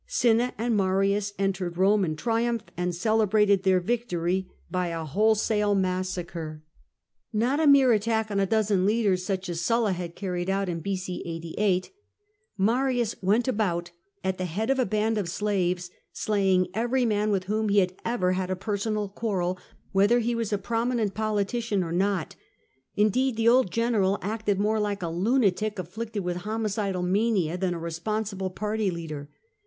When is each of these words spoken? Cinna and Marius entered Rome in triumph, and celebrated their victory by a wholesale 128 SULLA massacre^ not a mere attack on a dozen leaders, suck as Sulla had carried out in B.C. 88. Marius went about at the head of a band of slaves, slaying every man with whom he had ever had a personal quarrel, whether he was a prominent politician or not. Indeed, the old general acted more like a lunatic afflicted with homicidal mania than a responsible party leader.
Cinna 0.07 0.51
and 0.57 0.75
Marius 0.75 1.31
entered 1.37 1.77
Rome 1.77 2.03
in 2.03 2.15
triumph, 2.15 2.63
and 2.75 2.95
celebrated 2.95 3.61
their 3.61 3.79
victory 3.79 4.49
by 4.71 4.87
a 4.87 5.05
wholesale 5.05 5.75
128 5.75 6.05
SULLA 6.07 6.49
massacre^ 6.49 6.61
not 7.31 7.59
a 7.59 7.67
mere 7.67 7.91
attack 7.93 8.31
on 8.31 8.39
a 8.39 8.47
dozen 8.47 8.87
leaders, 8.87 9.23
suck 9.23 9.47
as 9.47 9.61
Sulla 9.61 9.91
had 9.91 10.15
carried 10.15 10.49
out 10.49 10.67
in 10.69 10.79
B.C. 10.79 11.21
88. 11.23 11.91
Marius 12.57 13.15
went 13.21 13.47
about 13.47 13.91
at 14.23 14.39
the 14.39 14.45
head 14.45 14.71
of 14.71 14.79
a 14.79 14.87
band 14.87 15.19
of 15.19 15.29
slaves, 15.29 15.91
slaying 16.11 16.69
every 16.73 17.05
man 17.05 17.29
with 17.29 17.43
whom 17.43 17.69
he 17.69 17.77
had 17.77 17.93
ever 18.03 18.31
had 18.31 18.49
a 18.49 18.55
personal 18.55 19.07
quarrel, 19.07 19.59
whether 19.91 20.17
he 20.17 20.33
was 20.33 20.51
a 20.51 20.57
prominent 20.57 21.13
politician 21.13 21.83
or 21.83 21.91
not. 21.91 22.35
Indeed, 22.95 23.35
the 23.37 23.47
old 23.47 23.69
general 23.69 24.17
acted 24.23 24.59
more 24.59 24.79
like 24.79 25.03
a 25.03 25.09
lunatic 25.09 25.77
afflicted 25.77 26.23
with 26.23 26.37
homicidal 26.37 27.03
mania 27.03 27.55
than 27.55 27.75
a 27.75 27.79
responsible 27.79 28.49
party 28.49 28.89
leader. 28.89 29.29